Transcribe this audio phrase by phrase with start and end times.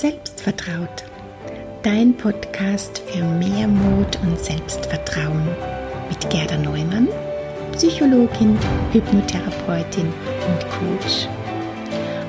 [0.00, 1.02] Selbstvertraut,
[1.82, 5.48] dein Podcast für mehr Mut und Selbstvertrauen
[6.08, 7.08] mit Gerda Neumann,
[7.72, 8.56] Psychologin,
[8.92, 11.26] Hypnotherapeutin und Coach.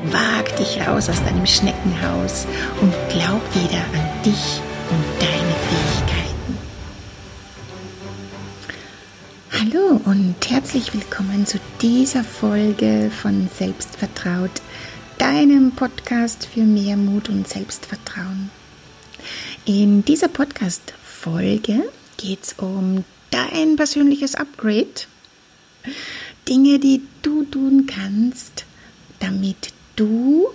[0.05, 2.47] Wag dich raus aus deinem Schneckenhaus
[2.82, 6.57] und glaub wieder an dich und deine Fähigkeiten.
[9.51, 14.59] Hallo und herzlich willkommen zu dieser Folge von Selbstvertraut
[15.20, 18.49] deinem Podcast für mehr Mut und Selbstvertrauen.
[19.66, 21.84] In dieser Podcast-Folge
[22.16, 24.88] geht es um dein persönliches Upgrade.
[26.47, 28.66] Dinge, die du tun kannst,
[29.20, 30.47] damit du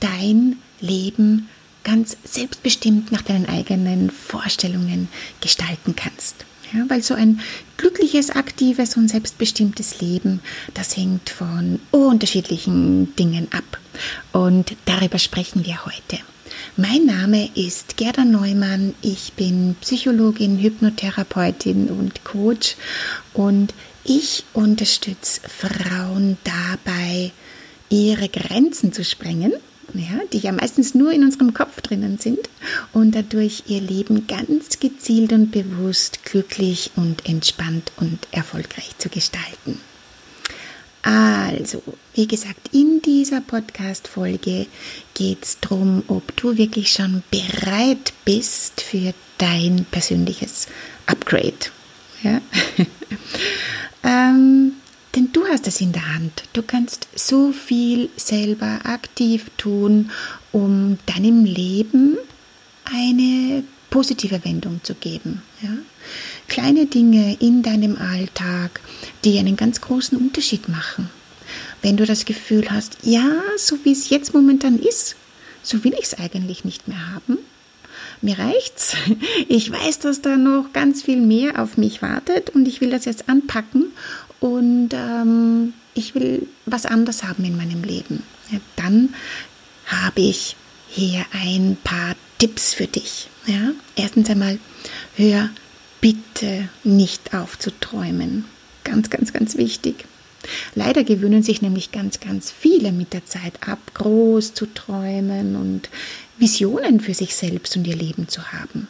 [0.00, 1.50] dein Leben
[1.84, 5.08] ganz selbstbestimmt nach deinen eigenen Vorstellungen
[5.42, 6.46] gestalten kannst.
[6.74, 7.40] Ja, weil so ein
[7.76, 10.40] glückliches, aktives und selbstbestimmtes Leben,
[10.72, 13.78] das hängt von unterschiedlichen Dingen ab.
[14.32, 16.18] Und darüber sprechen wir heute.
[16.78, 18.94] Mein Name ist Gerda Neumann.
[19.02, 22.76] Ich bin Psychologin, Hypnotherapeutin und Coach
[23.34, 27.32] und ich unterstütze Frauen dabei,
[27.90, 29.52] ihre Grenzen zu sprengen
[29.98, 32.48] ja, die ja meistens nur in unserem Kopf drinnen sind
[32.92, 39.80] und dadurch ihr Leben ganz gezielt und bewusst glücklich und entspannt und erfolgreich zu gestalten.
[41.02, 41.82] Also,
[42.14, 44.66] wie gesagt, in dieser Podcast-Folge
[45.14, 50.68] geht es darum, ob du wirklich schon bereit bist für dein persönliches
[51.06, 51.54] Upgrade.
[52.22, 52.40] Ja?
[54.04, 54.74] ähm,
[55.14, 56.44] denn du hast es in der Hand.
[56.52, 60.10] Du kannst so viel selber aktiv tun,
[60.52, 62.16] um deinem Leben
[62.84, 65.42] eine positive Wendung zu geben.
[65.60, 65.70] Ja?
[66.48, 68.80] Kleine Dinge in deinem Alltag,
[69.24, 71.10] die einen ganz großen Unterschied machen.
[71.82, 75.16] Wenn du das Gefühl hast, ja, so wie es jetzt momentan ist,
[75.62, 77.38] so will ich es eigentlich nicht mehr haben.
[78.20, 78.96] Mir reicht's.
[79.48, 83.04] Ich weiß, dass da noch ganz viel mehr auf mich wartet und ich will das
[83.04, 83.92] jetzt anpacken
[84.42, 88.24] und ähm, ich will was anderes haben in meinem Leben.
[88.50, 89.14] Ja, dann
[89.86, 90.56] habe ich
[90.88, 93.28] hier ein paar Tipps für dich.
[93.46, 93.70] Ja?
[93.94, 94.58] Erstens einmal,
[95.14, 95.48] hör
[96.00, 98.44] bitte nicht auf zu träumen.
[98.82, 100.06] Ganz, ganz, ganz wichtig.
[100.74, 105.88] Leider gewöhnen sich nämlich ganz, ganz viele mit der Zeit ab, groß zu träumen und
[106.36, 108.88] Visionen für sich selbst und ihr Leben zu haben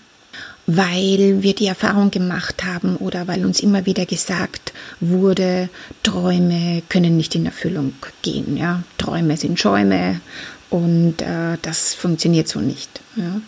[0.66, 5.68] weil wir die Erfahrung gemacht haben oder weil uns immer wieder gesagt wurde,
[6.02, 8.56] Träume können nicht in Erfüllung gehen.
[8.56, 8.82] Ja?
[8.98, 10.20] Träume sind Schäume
[10.70, 13.00] und äh, das funktioniert so nicht.
[13.16, 13.40] Ja?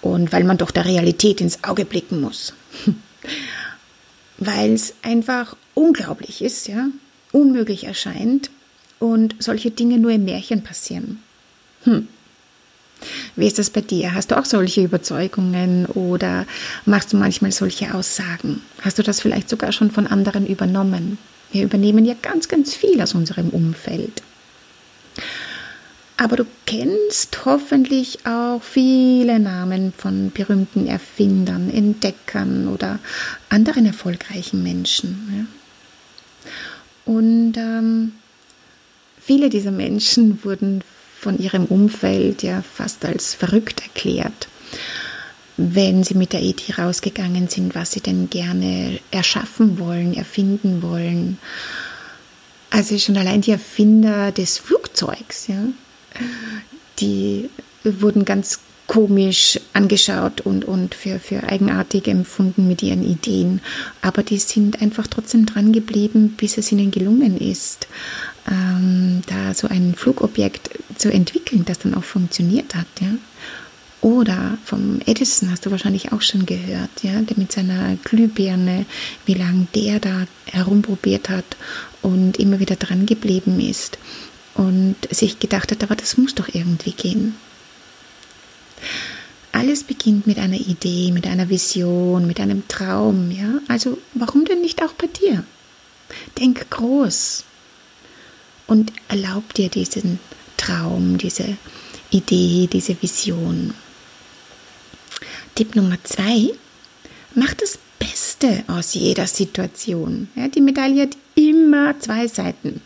[0.00, 2.54] Und weil man doch der Realität ins Auge blicken muss.
[4.38, 6.88] weil es einfach unglaublich ist, ja,
[7.32, 8.50] unmöglich erscheint
[8.98, 11.22] und solche Dinge nur im Märchen passieren.
[11.84, 12.08] Hm.
[13.36, 14.14] Wie ist das bei dir?
[14.14, 16.46] Hast du auch solche Überzeugungen oder
[16.84, 18.62] machst du manchmal solche Aussagen?
[18.80, 21.18] Hast du das vielleicht sogar schon von anderen übernommen?
[21.52, 24.22] Wir übernehmen ja ganz, ganz viel aus unserem Umfeld.
[26.18, 32.98] Aber du kennst hoffentlich auch viele Namen von berühmten Erfindern, Entdeckern oder
[33.50, 35.48] anderen erfolgreichen Menschen.
[36.46, 37.12] Ja?
[37.12, 38.12] Und ähm,
[39.20, 40.82] viele dieser Menschen wurden
[41.26, 44.46] von ihrem Umfeld ja fast als verrückt erklärt,
[45.56, 51.38] wenn sie mit der Idee rausgegangen sind, was sie denn gerne erschaffen wollen, erfinden wollen.
[52.70, 55.64] Also schon allein die Erfinder des Flugzeugs, ja,
[57.00, 57.50] die
[57.82, 63.62] wurden ganz komisch angeschaut und, und für, für eigenartig empfunden mit ihren Ideen.
[64.00, 67.88] Aber die sind einfach trotzdem dran geblieben, bis es ihnen gelungen ist,
[68.50, 72.86] ähm, da so ein Flugobjekt zu entwickeln, das dann auch funktioniert hat.
[73.00, 73.08] Ja?
[74.00, 78.86] Oder vom Edison hast du wahrscheinlich auch schon gehört, ja, der mit seiner Glühbirne,
[79.24, 81.56] wie lange der da herumprobiert hat
[82.02, 83.98] und immer wieder dran geblieben ist
[84.54, 87.34] und sich gedacht hat, aber das muss doch irgendwie gehen.
[89.52, 93.60] Alles beginnt mit einer Idee, mit einer Vision, mit einem Traum, ja?
[93.68, 95.44] Also warum denn nicht auch bei dir?
[96.38, 97.44] Denk groß
[98.66, 100.18] und erlaub dir diesen
[100.56, 101.56] Traum, diese
[102.10, 103.74] Idee, diese Vision.
[105.54, 106.50] Tipp Nummer zwei,
[107.34, 110.28] mach das Beste aus jeder Situation.
[110.34, 112.82] Ja, die Medaille hat immer zwei Seiten.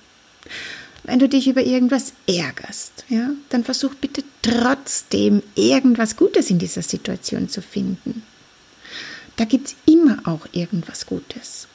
[1.03, 6.83] Wenn du dich über irgendwas ärgerst, ja, dann versuch bitte trotzdem irgendwas Gutes in dieser
[6.83, 8.23] Situation zu finden.
[9.37, 11.67] Da gibt es immer auch irgendwas Gutes.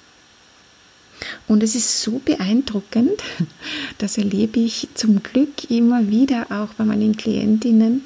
[1.48, 3.22] Und es ist so beeindruckend,
[3.98, 8.04] das erlebe ich zum Glück immer wieder auch bei meinen Klientinnen,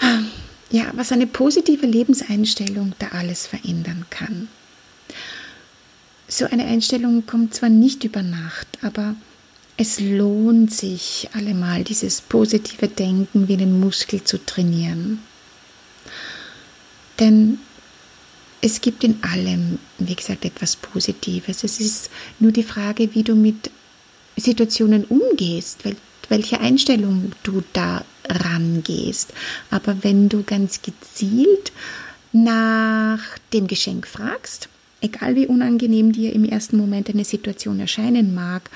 [0.70, 4.48] ja, was eine positive Lebenseinstellung da alles verändern kann.
[6.28, 9.16] So eine Einstellung kommt zwar nicht über Nacht, aber
[9.76, 15.20] es lohnt sich allemal, dieses positive Denken wie einen Muskel zu trainieren.
[17.18, 17.58] Denn
[18.60, 21.64] es gibt in allem, wie gesagt, etwas Positives.
[21.64, 23.70] Es ist nur die Frage, wie du mit
[24.36, 25.80] Situationen umgehst,
[26.28, 29.32] welche Einstellung du da rangehst.
[29.70, 31.72] Aber wenn du ganz gezielt
[32.32, 33.20] nach
[33.52, 34.68] dem Geschenk fragst,
[35.00, 38.70] egal wie unangenehm dir im ersten Moment eine Situation erscheinen mag,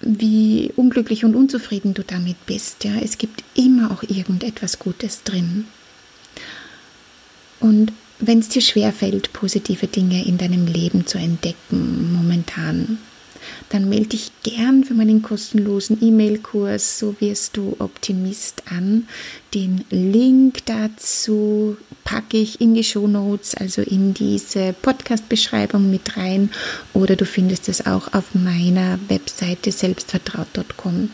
[0.00, 5.66] wie unglücklich und unzufrieden du damit bist, ja, es gibt immer auch irgendetwas Gutes drin.
[7.58, 12.98] Und wenn es dir schwerfällt, positive Dinge in deinem Leben zu entdecken, momentan,
[13.68, 19.08] dann melde dich gern für meinen kostenlosen E-Mail-Kurs So wirst du Optimist an.
[19.54, 26.50] Den Link dazu packe ich in die Show Notes, also in diese Podcast-Beschreibung mit rein
[26.92, 31.10] oder du findest es auch auf meiner Webseite selbstvertraut.com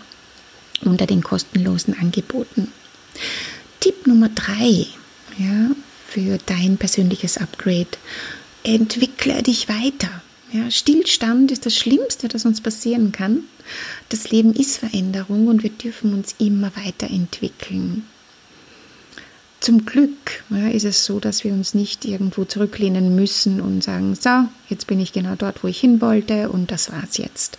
[0.85, 2.69] unter den kostenlosen Angeboten.
[3.81, 4.87] Tipp Nummer drei
[5.39, 5.71] ja,
[6.13, 7.89] für dein persönliches Upgrade.
[8.65, 10.11] Entwickle dich weiter.
[10.53, 13.45] Ja, Stillstand ist das Schlimmste, das uns passieren kann.
[14.11, 18.05] Das Leben ist Veränderung und wir dürfen uns immer weiterentwickeln.
[19.61, 24.15] Zum Glück ja, ist es so, dass wir uns nicht irgendwo zurücklehnen müssen und sagen,
[24.15, 27.59] so, jetzt bin ich genau dort, wo ich hin wollte und das war's jetzt.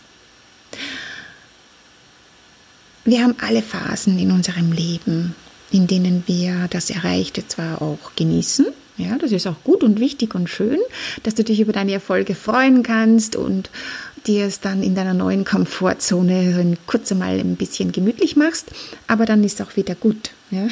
[3.06, 5.34] Wir haben alle Phasen in unserem Leben,
[5.74, 8.68] in denen wir das Erreichte zwar auch genießen,
[8.98, 10.78] ja, das ist auch gut und wichtig und schön,
[11.24, 13.72] dass du dich über deine Erfolge freuen kannst und
[14.28, 18.68] dir es dann in deiner neuen Komfortzone kurz einmal ein bisschen gemütlich machst,
[19.08, 20.30] aber dann ist auch wieder gut.
[20.52, 20.68] Ja?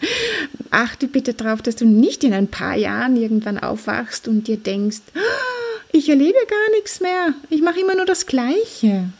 [0.70, 5.02] Achte bitte darauf, dass du nicht in ein paar Jahren irgendwann aufwachst und dir denkst,
[5.14, 9.10] ah, ich erlebe gar nichts mehr, ich mache immer nur das Gleiche.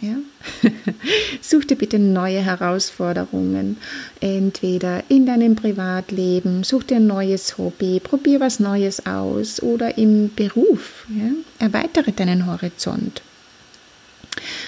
[0.00, 0.16] Ja?
[1.40, 3.76] Such dir bitte neue Herausforderungen,
[4.20, 10.32] entweder in deinem Privatleben, such dir ein neues Hobby, probier was Neues aus oder im
[10.34, 11.06] Beruf.
[11.08, 11.30] Ja?
[11.58, 13.22] Erweitere deinen Horizont.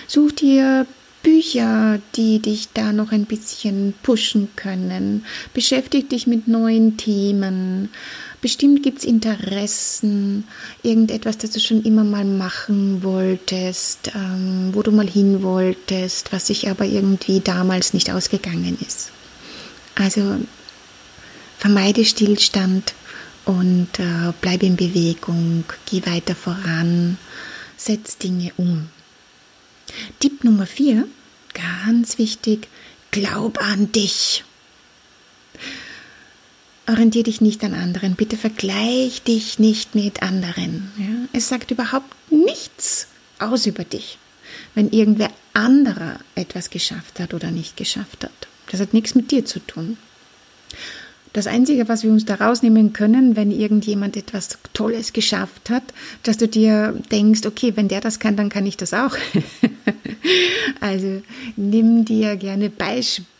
[0.07, 0.87] Such dir
[1.23, 5.25] Bücher, die dich da noch ein bisschen pushen können.
[5.55, 7.91] Beschäftige dich mit neuen Themen.
[8.43, 10.49] Bestimmt gibt es Interessen,
[10.83, 16.49] irgendetwas, das du schon immer mal machen wolltest, ähm, wo du mal hin wolltest, was
[16.49, 19.13] sich aber irgendwie damals nicht ausgegangen ist.
[19.95, 20.39] Also
[21.57, 22.95] vermeide Stillstand
[23.45, 27.19] und äh, bleib in Bewegung, geh weiter voran,
[27.77, 28.89] setz Dinge um.
[30.19, 31.07] Tipp Nummer vier,
[31.55, 32.67] ganz wichtig,
[33.13, 34.43] glaub an dich.
[36.89, 38.17] Orientiere dich nicht an anderen.
[38.17, 40.91] Bitte vergleich dich nicht mit anderen.
[40.99, 41.29] Ja?
[41.33, 43.07] Es sagt überhaupt nichts
[43.39, 44.19] aus über dich,
[44.75, 48.49] wenn irgendwer anderer etwas geschafft hat oder nicht geschafft hat.
[48.71, 49.97] Das hat nichts mit dir zu tun.
[51.33, 55.83] Das Einzige, was wir uns da rausnehmen können, wenn irgendjemand etwas Tolles geschafft hat,
[56.25, 59.17] dass du dir denkst, okay, wenn der das kann, dann kann ich das auch.
[60.81, 61.23] also
[61.57, 62.69] nimm dir gerne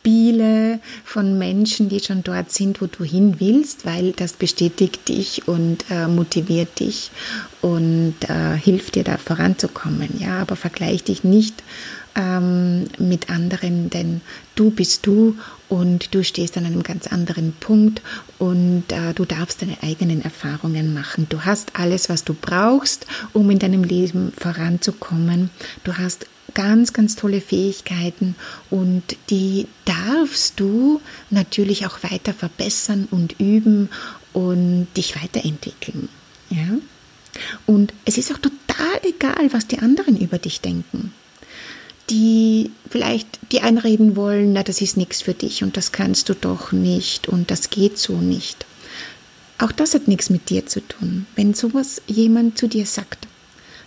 [0.03, 5.47] Beispiele von Menschen, die schon dort sind, wo du hin willst, weil das bestätigt dich
[5.47, 7.11] und äh, motiviert dich
[7.61, 10.09] und äh, hilft dir da voranzukommen.
[10.19, 11.63] Ja, aber vergleich dich nicht
[12.17, 14.21] ähm, mit anderen, denn
[14.55, 15.37] du bist du
[15.69, 18.03] und du stehst an einem ganz anderen Punkt
[18.39, 21.27] und äh, du darfst deine eigenen Erfahrungen machen.
[21.29, 25.51] Du hast alles, was du brauchst, um in deinem Leben voranzukommen.
[25.85, 28.35] Du hast ganz, ganz tolle Fähigkeiten
[28.71, 33.89] und die darfst du natürlich auch weiter verbessern und üben
[34.33, 36.09] und dich weiterentwickeln.
[36.51, 36.79] Ja?
[37.67, 41.13] Und es ist auch total egal, was die anderen über dich denken
[42.11, 46.35] die vielleicht die einreden wollen, na, das ist nichts für dich und das kannst du
[46.35, 48.67] doch nicht und das geht so nicht.
[49.59, 51.27] Auch das hat nichts mit dir zu tun.
[51.37, 53.29] Wenn sowas jemand zu dir sagt,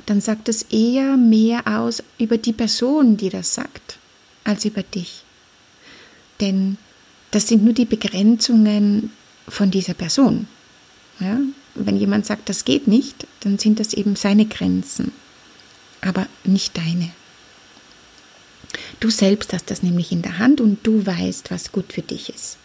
[0.06, 3.98] dann sagt es eher mehr aus über die Person, die das sagt,
[4.44, 5.24] als über dich.
[6.42, 6.78] Denn
[7.32, 9.12] das sind nur die Begrenzungen
[9.48, 10.48] von dieser Person.
[11.20, 11.40] Ja?
[11.76, 15.12] Wenn jemand sagt, das geht nicht, dann sind das eben seine Grenzen,
[16.02, 17.12] aber nicht deine.
[19.00, 22.30] Du selbst hast das nämlich in der Hand und du weißt, was gut für dich
[22.30, 22.58] ist.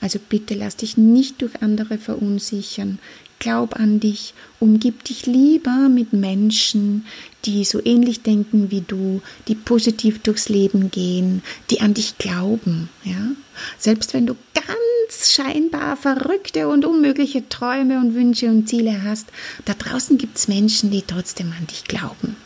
[0.00, 2.98] Also bitte lass dich nicht durch andere verunsichern.
[3.44, 7.04] Glaub an dich, umgib dich lieber mit Menschen,
[7.44, 12.88] die so ähnlich denken wie du, die positiv durchs Leben gehen, die an dich glauben.
[13.02, 13.32] Ja?
[13.76, 19.26] Selbst wenn du ganz scheinbar verrückte und unmögliche Träume und Wünsche und Ziele hast,
[19.66, 22.36] da draußen gibt es Menschen, die trotzdem an dich glauben.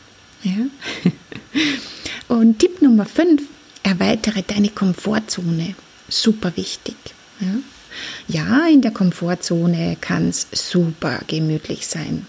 [0.43, 0.51] Ja?
[2.27, 3.41] Und Tipp Nummer 5,
[3.83, 5.75] erweitere deine Komfortzone.
[6.09, 6.97] Super wichtig.
[7.39, 7.55] Ja?
[8.27, 12.25] Ja, in der Komfortzone kann es super gemütlich sein,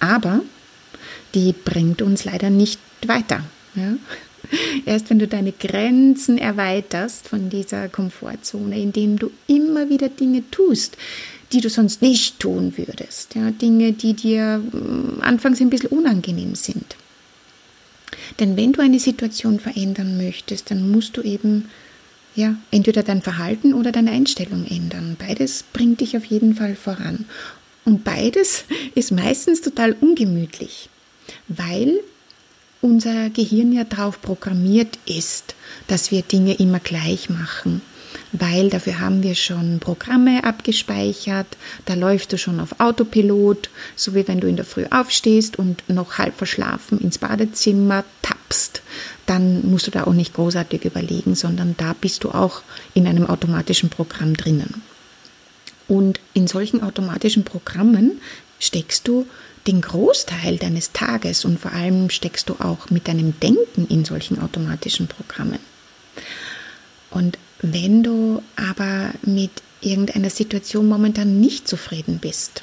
[0.00, 0.40] aber
[1.34, 3.42] die bringt uns leider nicht weiter.
[3.74, 3.94] Ja?
[4.84, 10.96] Erst wenn du deine Grenzen erweiterst von dieser Komfortzone, indem du immer wieder Dinge tust,
[11.52, 13.34] die du sonst nicht tun würdest.
[13.34, 16.96] Ja, Dinge, die dir mm, anfangs ein bisschen unangenehm sind.
[18.40, 21.70] Denn wenn du eine Situation verändern möchtest, dann musst du eben
[22.34, 25.16] ja, entweder dein Verhalten oder deine Einstellung ändern.
[25.18, 27.26] Beides bringt dich auf jeden Fall voran.
[27.84, 28.64] Und beides
[28.94, 30.88] ist meistens total ungemütlich,
[31.48, 32.00] weil
[32.80, 35.54] unser Gehirn ja darauf programmiert ist,
[35.86, 37.80] dass wir Dinge immer gleich machen,
[38.38, 41.46] weil dafür haben wir schon Programme abgespeichert,
[41.84, 45.88] da läufst du schon auf Autopilot, so wie wenn du in der Früh aufstehst und
[45.88, 48.82] noch halb verschlafen ins Badezimmer tappst,
[49.26, 52.62] dann musst du da auch nicht großartig überlegen, sondern da bist du auch
[52.92, 54.82] in einem automatischen Programm drinnen.
[55.86, 58.20] Und in solchen automatischen Programmen
[58.58, 59.26] steckst du
[59.68, 64.40] den Großteil deines Tages und vor allem steckst du auch mit deinem Denken in solchen
[64.40, 65.60] automatischen Programmen.
[67.10, 72.62] Und wenn du aber mit irgendeiner Situation momentan nicht zufrieden bist,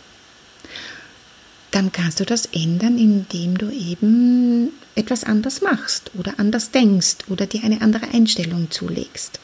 [1.71, 7.45] dann kannst du das ändern, indem du eben etwas anders machst oder anders denkst oder
[7.45, 9.39] dir eine andere Einstellung zulegst.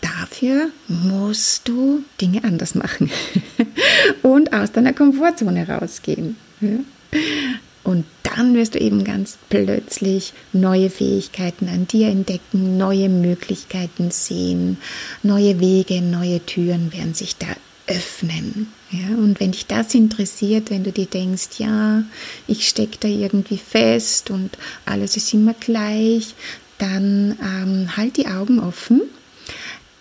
[0.00, 3.10] Dafür musst du Dinge anders machen
[4.22, 6.36] und aus deiner Komfortzone rausgehen.
[7.84, 14.78] Und dann wirst du eben ganz plötzlich neue Fähigkeiten an dir entdecken, neue Möglichkeiten sehen,
[15.22, 17.46] neue Wege, neue Türen werden sich da
[17.86, 18.72] öffnen.
[18.90, 22.02] Ja, und wenn dich das interessiert, wenn du dir denkst, ja,
[22.46, 26.34] ich stecke da irgendwie fest und alles ist immer gleich,
[26.78, 29.02] dann ähm, halt die Augen offen.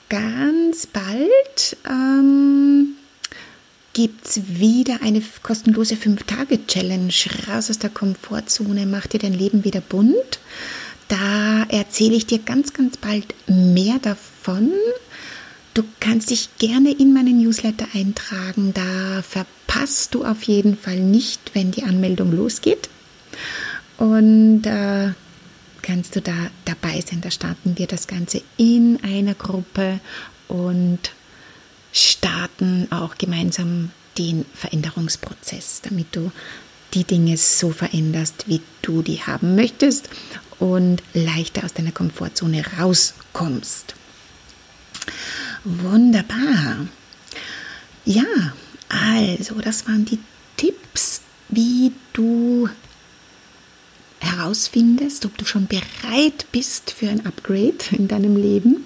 [0.09, 2.36] Ganz bald ähm,
[3.97, 7.11] gibt es wieder eine kostenlose 5-Tage-Challenge.
[7.47, 10.37] Raus aus der Komfortzone, mach dir dein Leben wieder bunt.
[11.07, 14.69] Da erzähle ich dir ganz, ganz bald mehr davon.
[15.73, 18.71] Du kannst dich gerne in meinen Newsletter eintragen.
[18.75, 22.89] Da verpasst du auf jeden Fall nicht, wenn die Anmeldung losgeht.
[23.97, 25.13] Und äh,
[25.81, 26.35] kannst du da
[26.65, 27.21] dabei sein.
[27.21, 30.01] Da starten wir das Ganze in einer Gruppe
[30.47, 30.99] und
[31.97, 36.31] starten auch gemeinsam den Veränderungsprozess, damit du
[36.93, 40.09] die Dinge so veränderst, wie du die haben möchtest
[40.59, 43.95] und leichter aus deiner Komfortzone rauskommst.
[45.63, 46.87] Wunderbar.
[48.05, 48.23] Ja,
[48.89, 50.19] also das waren die
[50.55, 52.69] Tipps, wie du
[54.31, 58.85] herausfindest, ob du schon bereit bist für ein Upgrade in deinem Leben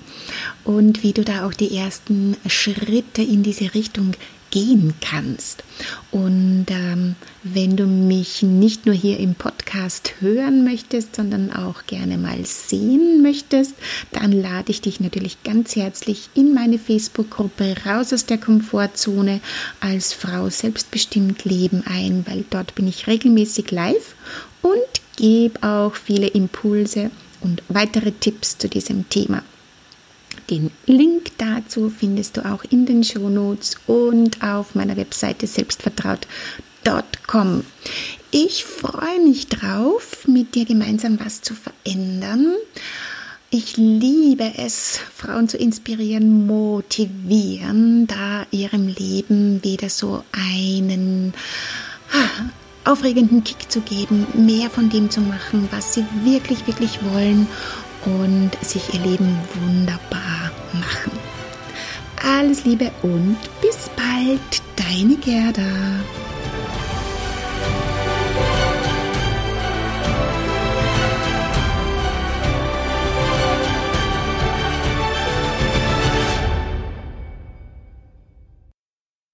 [0.64, 4.16] und wie du da auch die ersten Schritte in diese Richtung
[4.52, 5.64] gehen kannst.
[6.12, 12.18] Und ähm, wenn du mich nicht nur hier im Podcast hören möchtest, sondern auch gerne
[12.18, 13.74] mal sehen möchtest,
[14.12, 19.40] dann lade ich dich natürlich ganz herzlich in meine Facebook-Gruppe Raus aus der Komfortzone
[19.80, 24.16] als Frau selbstbestimmt leben ein, weil dort bin ich regelmäßig live
[24.62, 27.10] und gebe auch viele Impulse
[27.42, 29.44] und weitere Tipps zu diesem Thema.
[30.50, 37.66] Den Link dazu findest du auch in den Shownotes und auf meiner Webseite selbstvertraut.com.
[38.32, 42.56] Ich freue mich drauf, mit dir gemeinsam was zu verändern.
[43.50, 51.34] Ich liebe es, Frauen zu inspirieren, motivieren, da ihrem Leben wieder so einen
[52.86, 57.48] aufregenden Kick zu geben, mehr von dem zu machen, was sie wirklich, wirklich wollen
[58.06, 61.12] und sich ihr Leben wunderbar machen.
[62.24, 65.62] Alles Liebe und bis bald, deine Gerda.